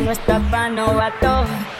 [0.00, 0.38] no está
[0.68, 1.73] novato.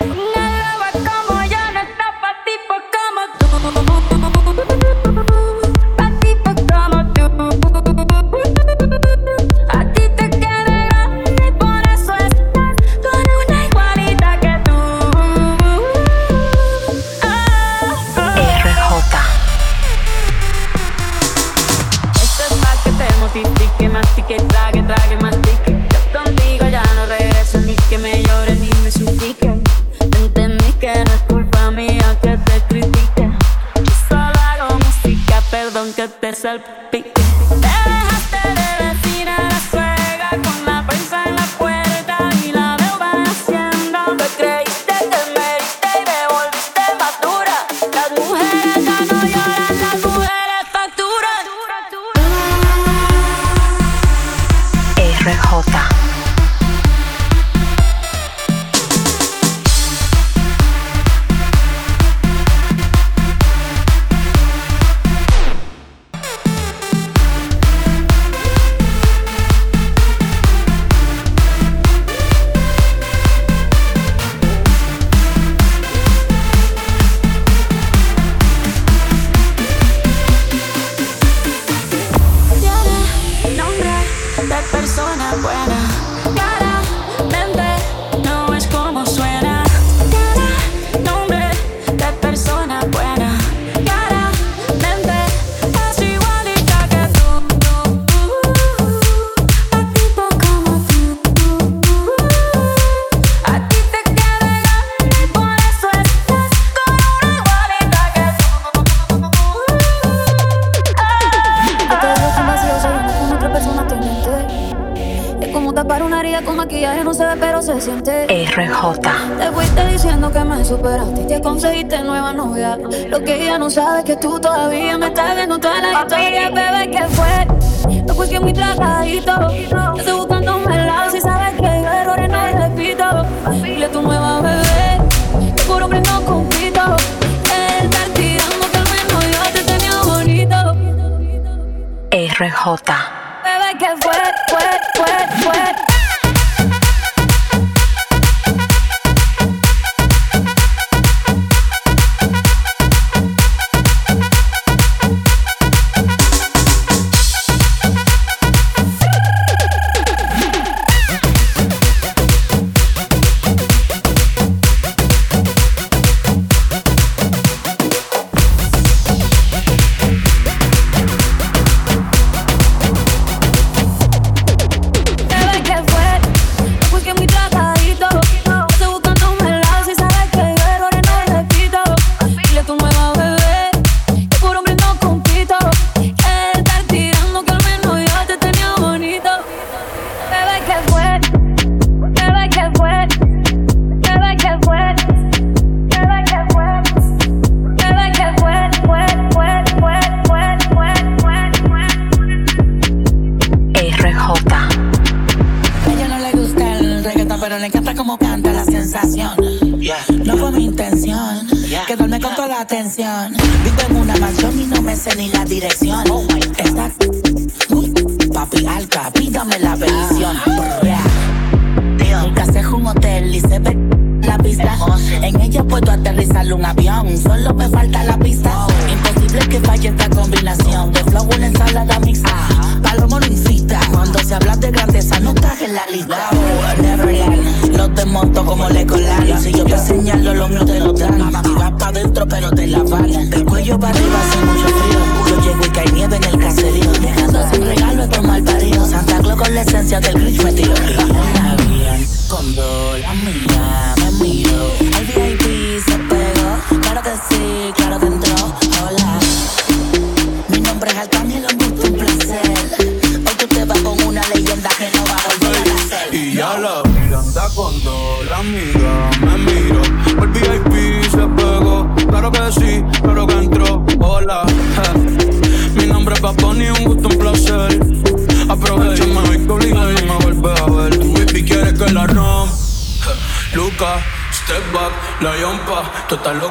[212.74, 213.32] atención.
[213.32, 216.04] Vivo en una mansión y no me sé ni la dirección.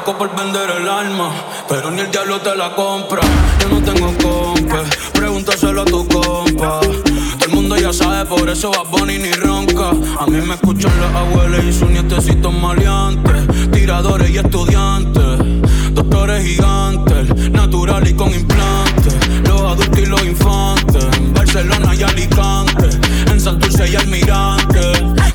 [0.04, 1.30] Loco por vender el alma,
[1.68, 3.22] pero ni el diablo te la compra.
[3.60, 6.80] Yo no tengo compa, pregúntaselo a tu compa.
[6.80, 9.90] Todo el mundo ya sabe, por eso va Bonnie ni ronca.
[10.20, 15.62] A mí me escuchan las abuelas y sus nietecitos maleantes, tiradores y estudiantes,
[15.92, 18.63] doctores gigantes, natural y con implantes,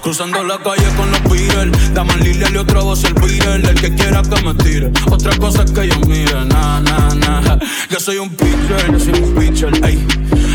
[0.10, 1.94] Cruzando la calle con los Beatles.
[1.94, 4.92] Dame Lilia y otro voz el Beatle El que quiera que me tire.
[5.12, 7.60] Otra cosa es que yo mire Na, na, na.
[7.92, 10.04] Yo soy un pitcher, yo soy un pitcher ey.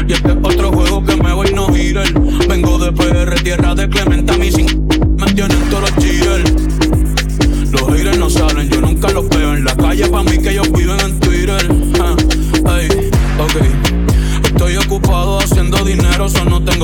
[0.09, 2.12] Y este es otro juego que me voy no girar.
[2.49, 4.67] Vengo de PR, tierra de Clementa Mi sin
[5.19, 6.53] me tienen todos los cheaters
[7.71, 10.73] Los haters no salen, yo nunca los veo en la calle Pa' mí que ellos
[10.73, 11.13] viven en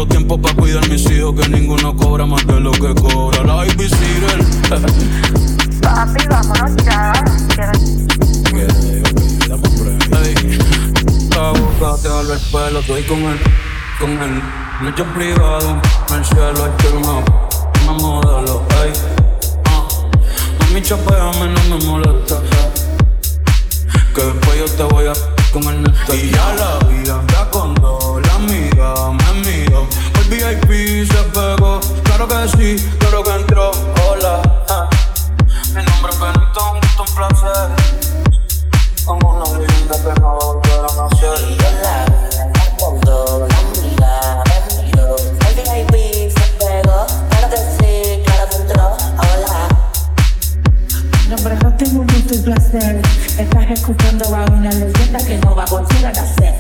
[0.01, 3.67] tengo tiempo para cuidar mis hijos, que ninguno cobra más de lo que cobra la
[3.67, 3.89] Ivy
[5.83, 7.13] Papi, vámonos ya.
[11.31, 13.39] La boca te vuelve el pelo, estoy con él,
[13.99, 14.43] con él.
[14.83, 18.93] Noche privado, en el cielo hay que una, modelo, ey.
[19.67, 19.87] Ah,
[20.61, 22.37] mami, chapeame, no me molesta.
[24.15, 25.13] Que después yo te voy a
[25.53, 26.15] con el neto.
[26.15, 28.00] Y ya la vida ya me miró.
[30.51, 33.71] VIP se pegó, claro que sí, claro que entró.
[34.09, 34.89] Hola, ah.
[35.69, 37.69] mi nombre es Benito, un gusto, un placer.
[39.05, 41.49] Como una leyenda que no volverá a nacer.
[41.49, 44.43] Y ya la vida ya cuando la amiga
[44.77, 45.17] me miró.
[45.17, 48.97] El VIP se pegó, claro que sí, claro que entró.
[49.19, 49.69] Hola.
[51.23, 53.03] Mi nombre es Rote, un gusto y placer.
[53.39, 56.59] Estás escuchando a una leyenda que no va a volver a nacer.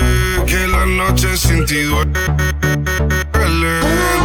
[0.47, 2.13] que la noche sin ti duele.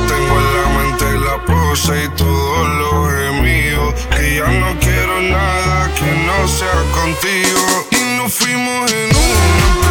[0.09, 3.93] Tengo en la mente la pose y todo lo gemido.
[4.09, 7.63] Que ya no quiero nada que no sea contigo.
[7.91, 9.88] Y nos fuimos en una,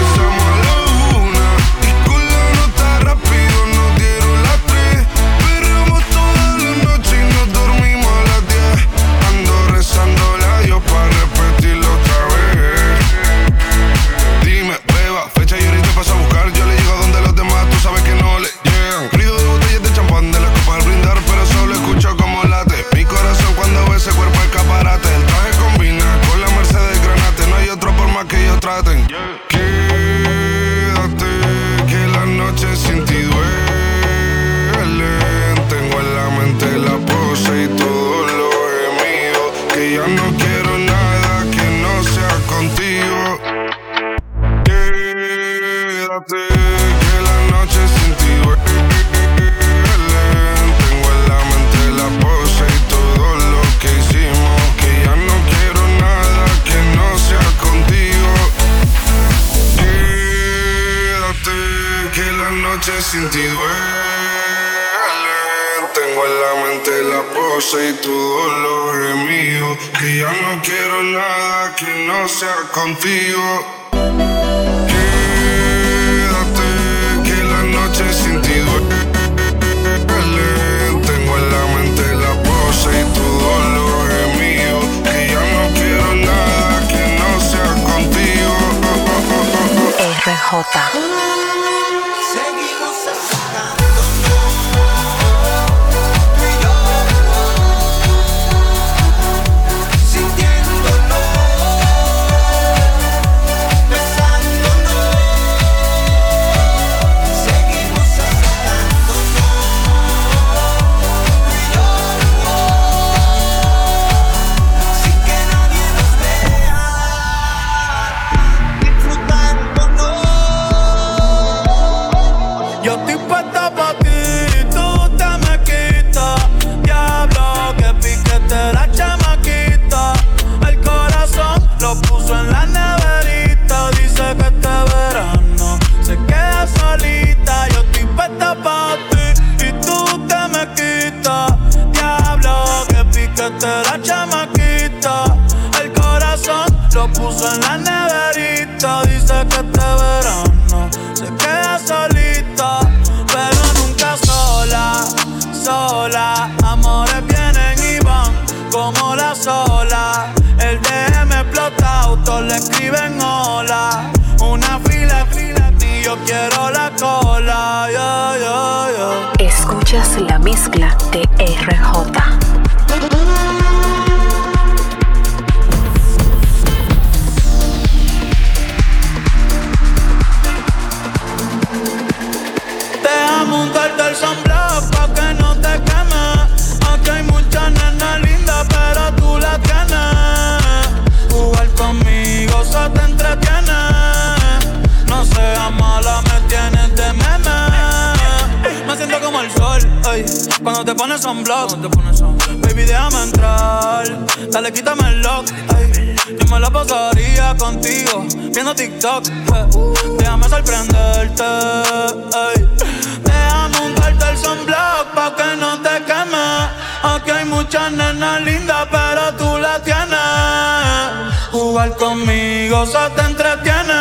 [221.88, 223.94] jugar conmigo, se te entretiene.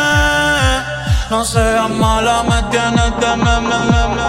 [1.30, 4.28] No seas mala, me tienes de me, me, me, me,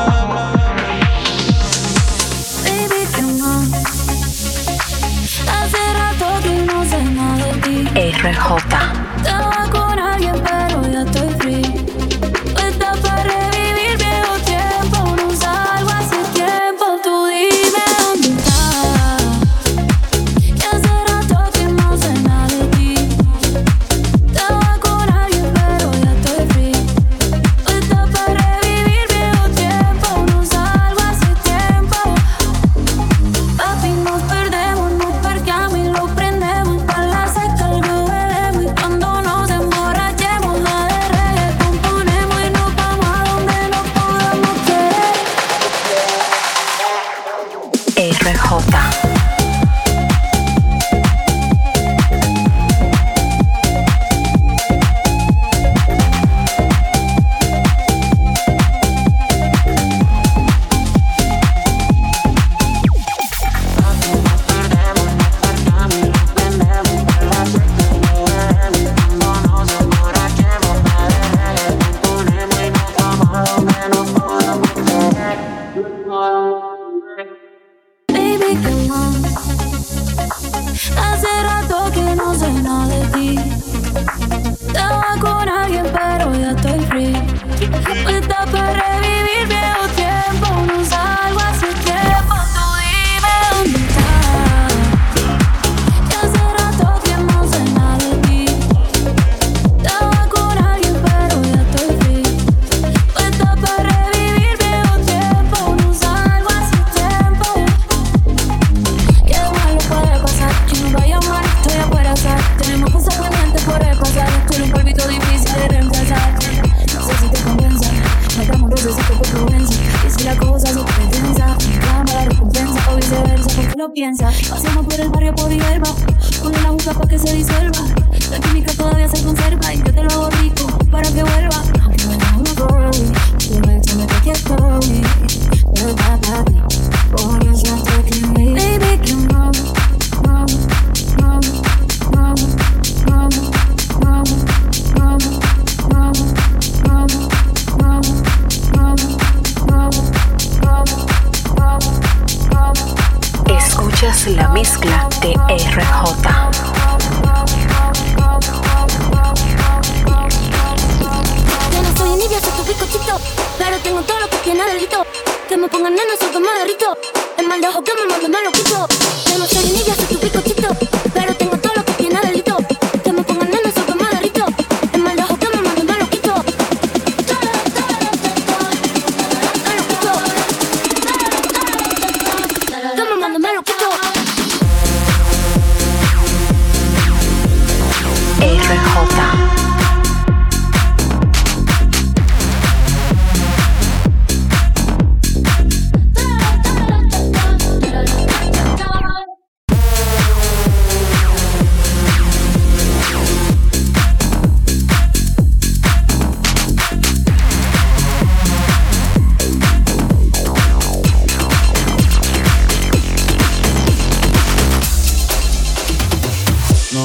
[2.63, 3.63] Baby, te amo.
[5.47, 8.11] Hace rato que no sé nada de ti.
[8.11, 8.98] RJ.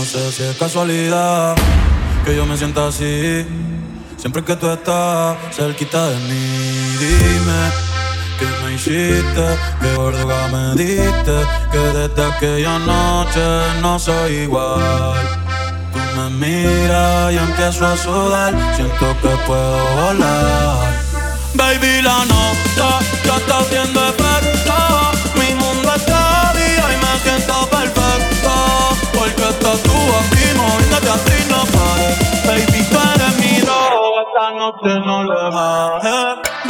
[0.04, 1.56] No sé si es casualidad
[2.26, 3.46] que yo me sienta así.
[4.18, 7.62] Siempre que tú estás cerquita de mí, dime
[8.38, 9.46] que me hiciste,
[9.80, 11.37] que gorda me diste,
[11.73, 13.40] que desde aquella noche
[13.80, 15.16] no soy igual.
[15.90, 21.00] Tú me miras y empiezo a sudar, siento que puedo volar.
[21.54, 24.75] Baby, la nota ya está haciendo efecto,
[25.37, 27.63] mi mundo está día y me siento
[29.37, 32.47] porque estás tú aquí, moviéndote así no pares.
[32.47, 36.63] Baby, tú eres mi esta noche no le bajes.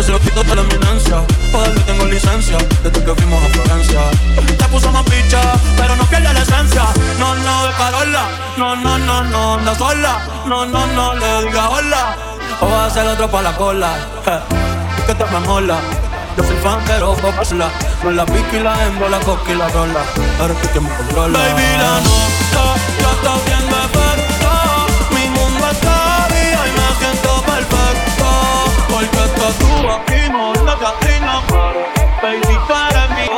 [0.00, 1.16] Ese gatito de la eminencia,
[1.52, 4.00] para que tengo licencia desde que fuimos a Florencia.
[4.56, 5.42] Te puso más picha,
[5.76, 6.84] pero no pierde la esencia.
[7.18, 8.22] No, no, de parola,
[8.56, 10.26] no, no, no, no, anda sola.
[10.46, 12.16] No, no, no, le diga hola.
[12.62, 13.98] O va a ser otro pa' la cola.
[14.24, 15.78] je, Que te me mola.
[16.38, 17.68] Yo soy fan, pero focusla
[18.02, 20.00] No la pique y la hembra, la coca y la rola
[20.40, 22.64] Ahora es que me controla Baby, la nota
[23.00, 24.48] ya está haciendo efecto
[25.10, 26.09] Mi mundo está
[29.58, 30.52] tú aquí, no
[32.66, 33.28] tú eres mi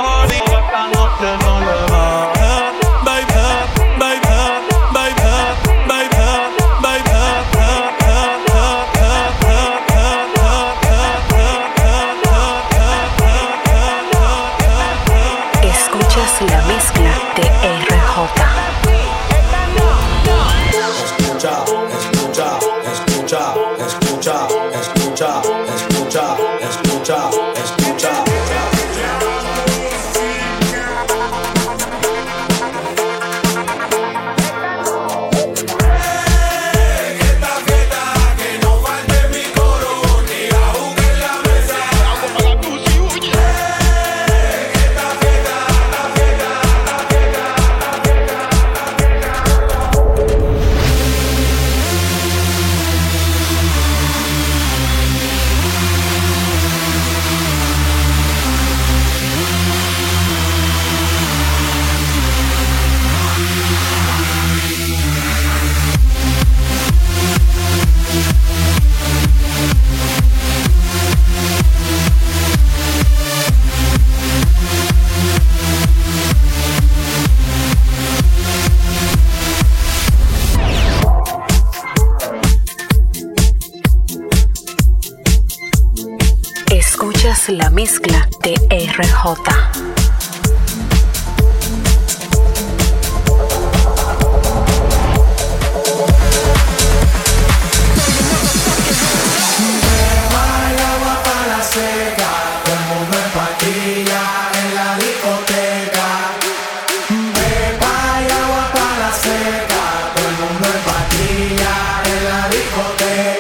[112.75, 113.32] Yo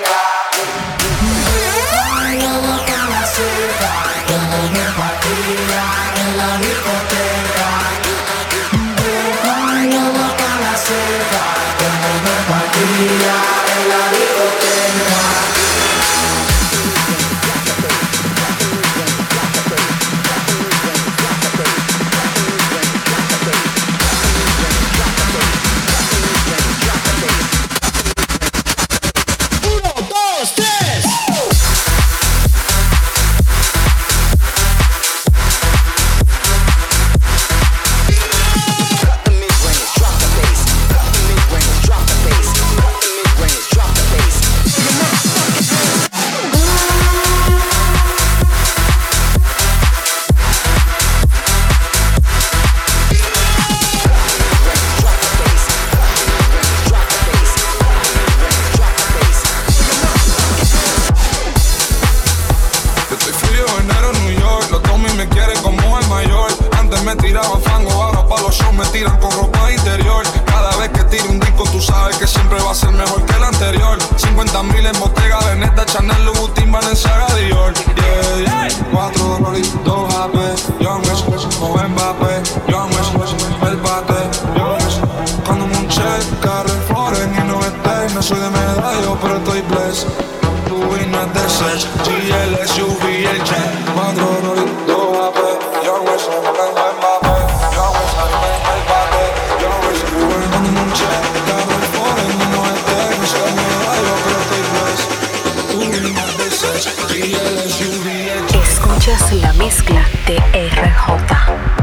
[111.18, 111.81] 头发。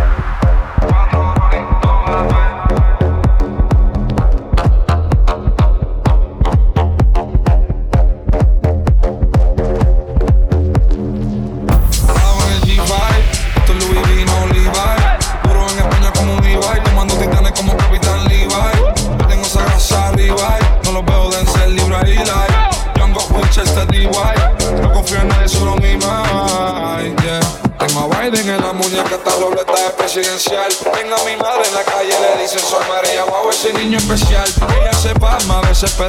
[35.82, 36.09] desesperado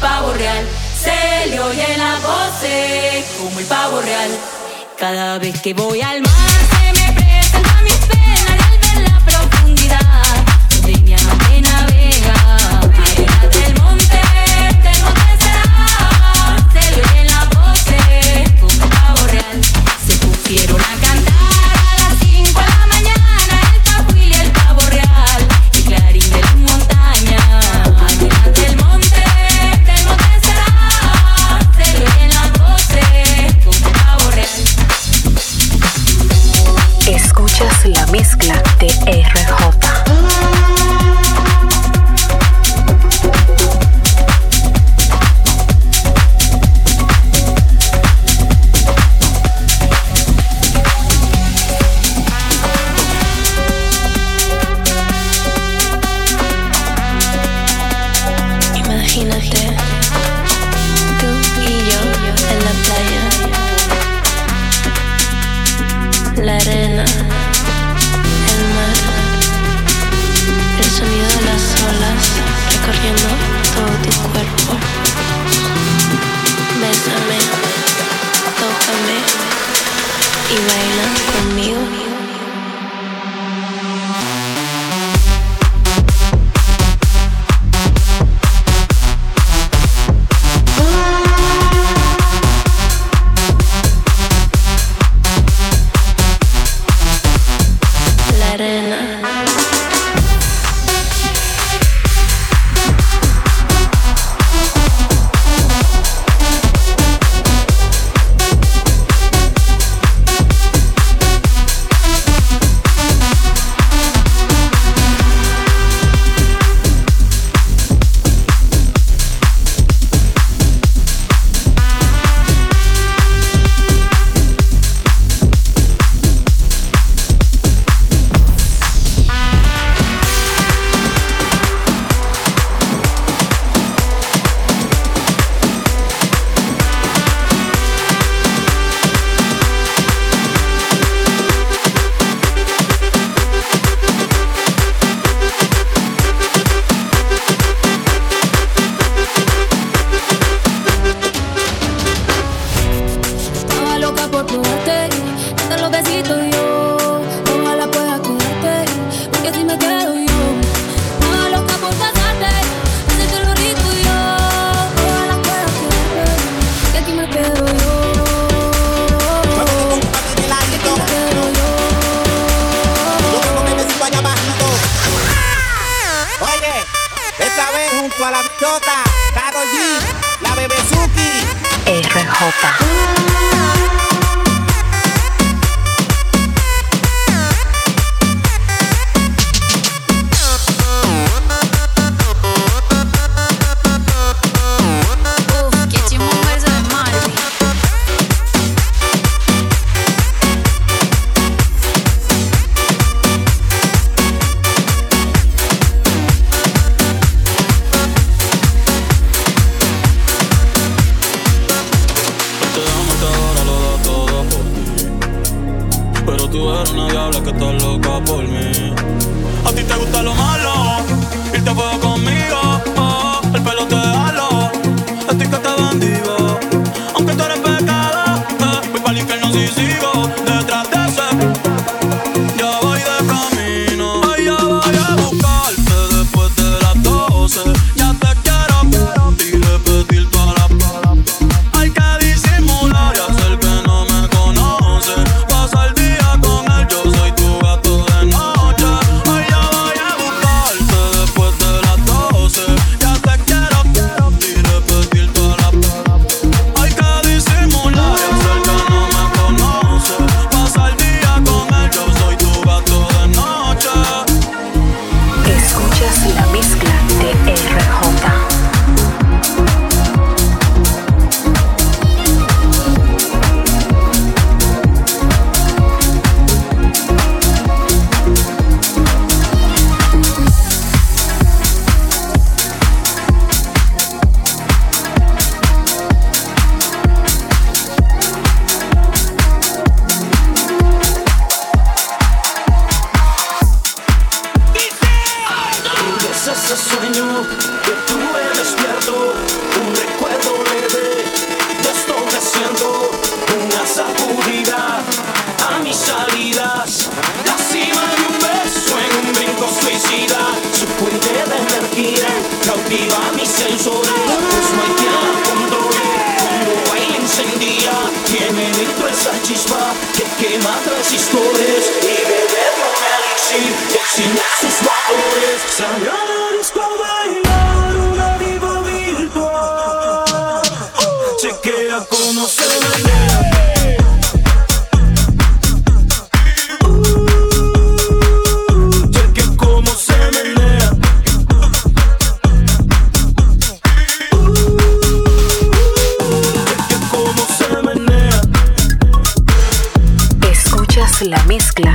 [0.00, 0.66] pavo real.
[0.98, 4.30] Se le oye la voz eh, como el pavo real.
[4.98, 6.69] Cada vez que voy al mar.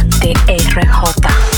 [0.06, 1.55] de RJ.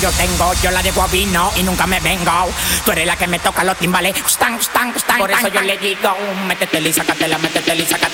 [0.00, 2.32] yo tengo, yo la de guabino y nunca me vengo.
[2.84, 5.18] Tú eres la que me toca los timbales, stan, stan, stan.
[5.18, 7.90] Por eso yo le digo, métetela Lisa, sácatela, métetela Lisa.
[7.90, 8.09] sácatela.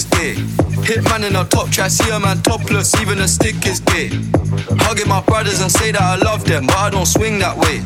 [0.00, 0.34] Is gay.
[0.88, 4.08] Hitman in a top try, see a man topless, even a stick is gay.
[4.84, 7.78] Hugging my brothers and say that I love them, but I don't swing that way.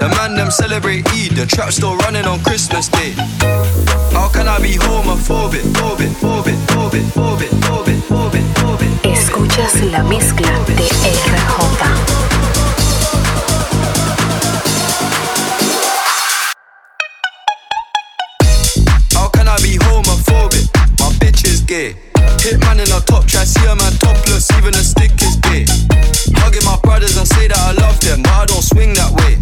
[0.00, 3.12] The man them celebrate Eid, the trap still running on Christmas Day.
[4.12, 5.64] How can I be homophobic?
[5.78, 9.12] Phobic, phobic, phobic, phobic, phobic, phobic, phobic.
[9.12, 12.15] Escuchas la mezcla de RJ.
[21.76, 21.94] Gay.
[22.40, 25.64] Hitman in a top try, see a man topless, even a stick is gay.
[26.40, 29.36] Hugging my brothers and say that I love them, but I don't swing that way.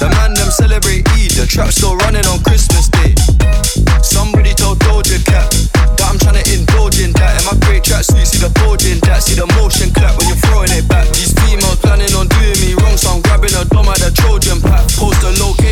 [0.00, 3.12] The man them celebrate Eid, the trap still running on Christmas Day.
[4.00, 5.48] Somebody told Doja Cat
[6.00, 7.32] that I'm tryna indulge in that.
[7.40, 10.42] In my great tracksuit, see the bulge in that, see the motion clap when you're
[10.48, 11.04] throwing it back.
[11.12, 14.60] These females planning on doing me wrong, so I'm grabbing a dome at the Trojan
[14.64, 14.86] pack.
[14.96, 15.65] Post a location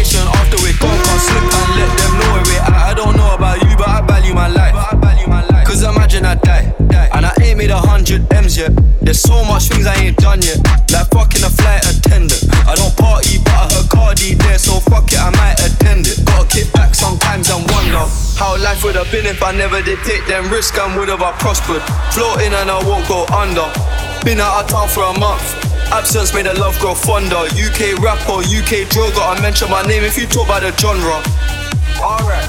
[6.43, 6.75] Die,
[7.15, 8.73] and I ain't made a hundred M's yet.
[9.01, 10.59] There's so much things I ain't done yet,
[10.91, 12.45] like fucking a flight attendant.
[12.67, 16.25] I don't party, but I heard Cardi there, so fuck it, I might attend it.
[16.25, 18.05] Gotta kick back sometimes and wonder
[18.39, 21.23] how life would have been if I never did take them risks and would have
[21.23, 21.83] I prospered.
[22.13, 23.69] Floating and I won't go under.
[24.25, 25.45] Been out of town for a month.
[25.93, 27.45] Absence made the love grow fonder.
[27.53, 29.21] UK rapper, UK droga.
[29.21, 31.21] I mention my name if you talk about the genre.
[32.01, 32.49] Alright.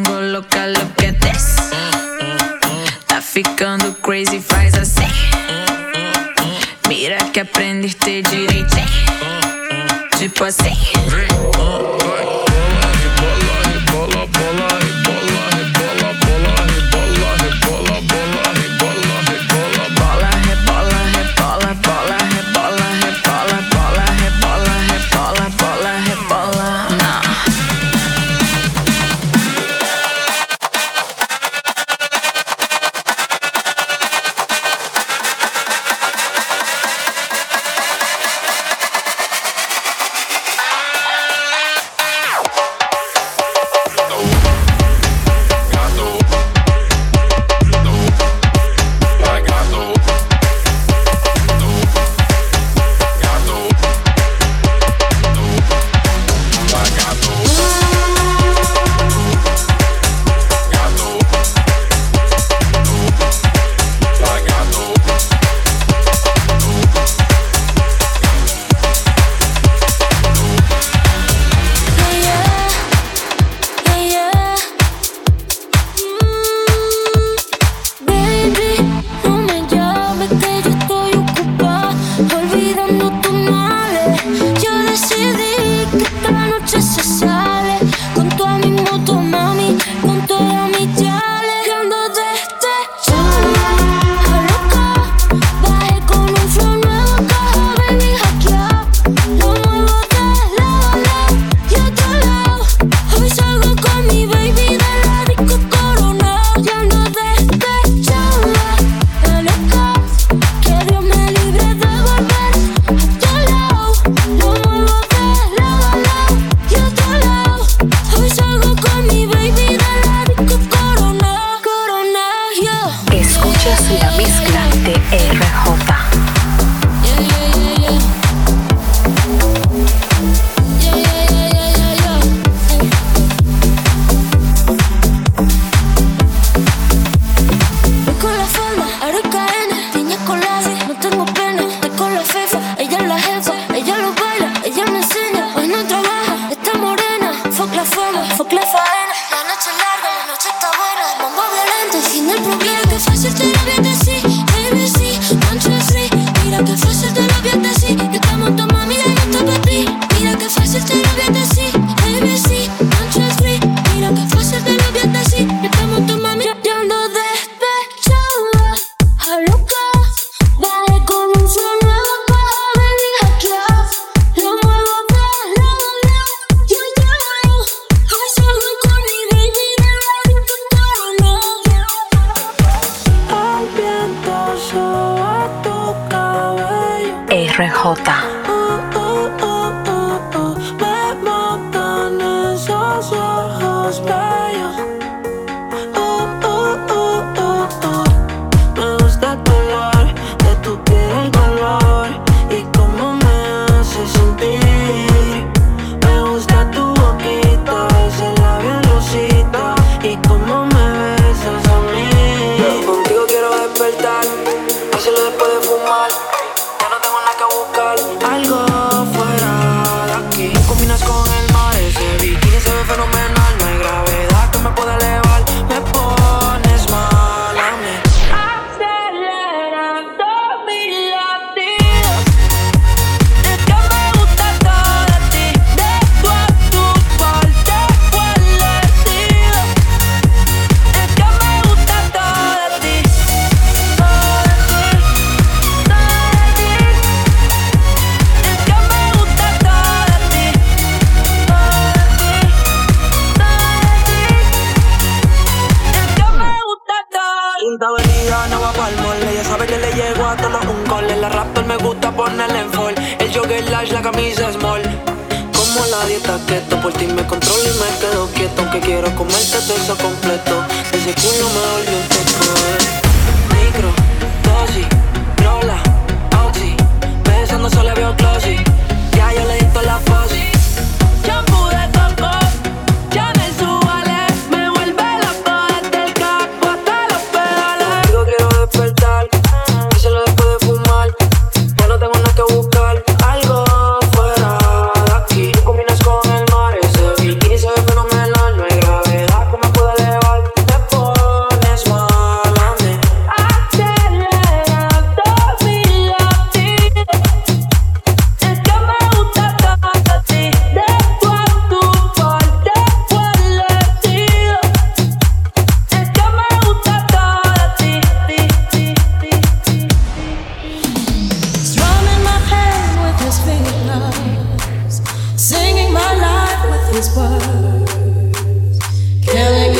[0.61, 1.55] Agora look at this.
[3.07, 5.07] Tá ficando crazy, faz assim.
[6.87, 8.75] Mira que aprende ter direito.
[10.19, 10.77] Tipo assim.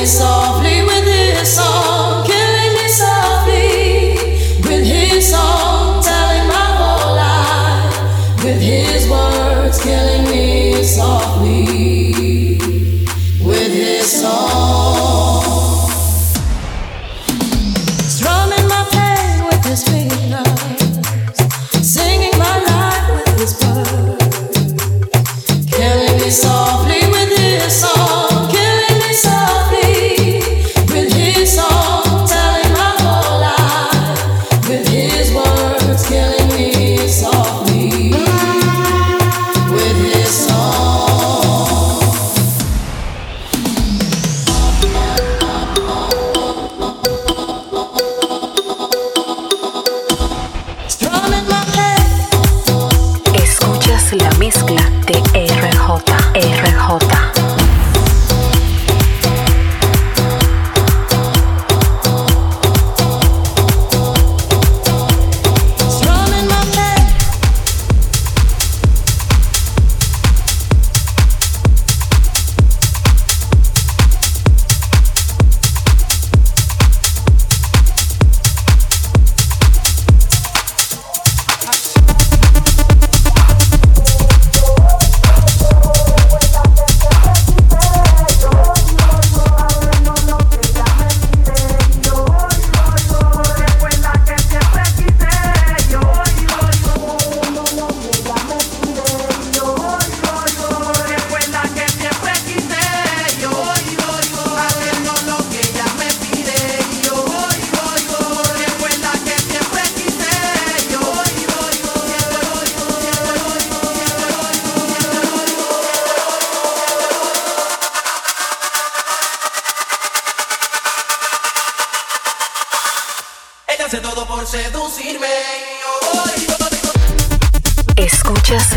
[0.03, 0.40] Killing me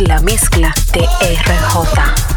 [0.00, 2.33] la mezcla de RJ.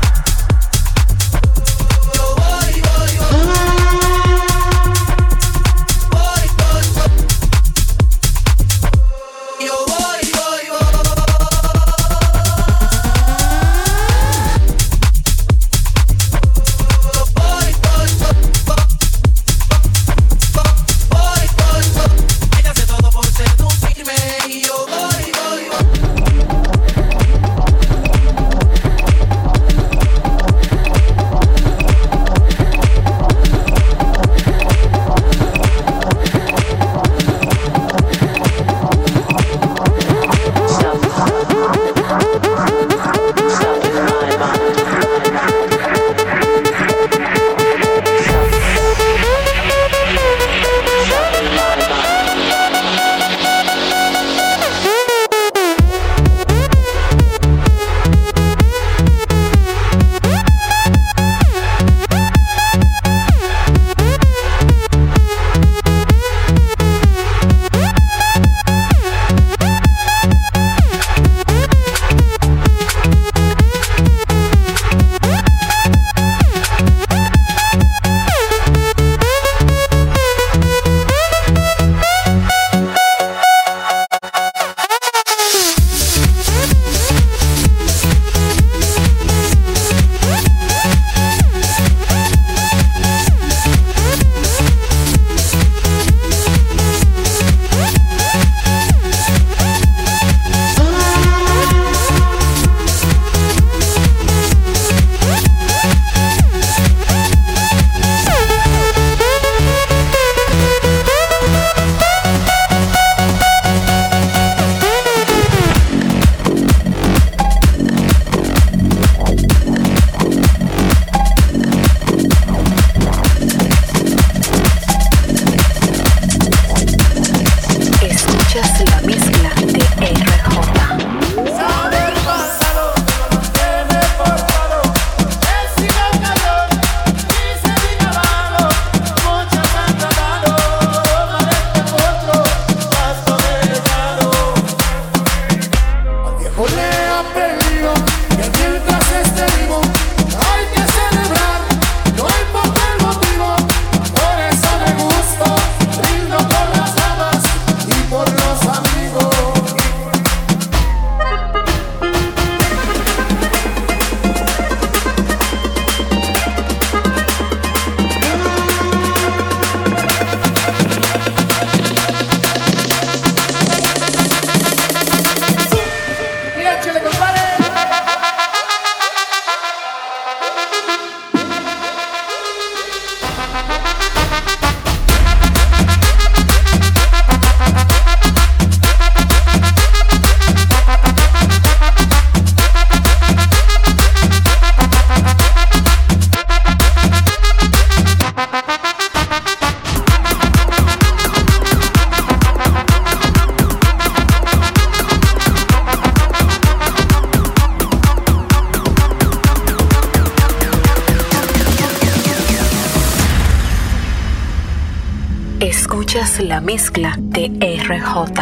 [216.17, 218.41] escuchas la mezcla de RJ.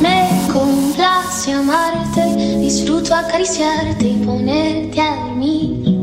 [0.00, 2.24] Me complace amarte,
[2.58, 5.98] disfruto acariciarte y ponerte a dormir.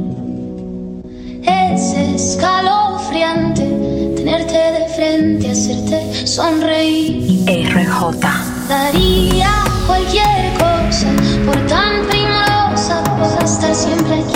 [1.44, 3.64] Es escalofriante
[4.16, 7.44] tenerte de frente, hacerte sonreír.
[7.48, 8.28] RJ.
[8.70, 10.37] Daría cualquier
[11.48, 14.27] por tan primorosa, por pues, estar siempre